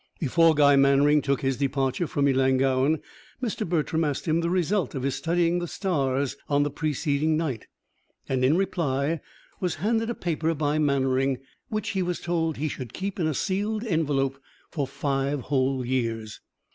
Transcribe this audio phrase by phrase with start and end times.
[0.19, 3.03] Before Guy Mannering took his departure from Ellangowan,
[3.39, 3.69] Mr.
[3.69, 7.67] Bertram asked him the result of his studying the stars on the preceding night,
[8.27, 9.21] and, in reply,
[9.59, 11.37] was handed a paper by Mannering,
[11.69, 14.39] which he was told he should keep in a sealed envelope
[14.71, 16.41] for five whole years.